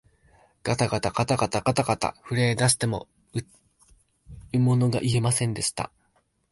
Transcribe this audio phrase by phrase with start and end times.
[0.63, 3.07] がたがたがたがた、震えだしても
[4.53, 5.91] うものが言えませんでした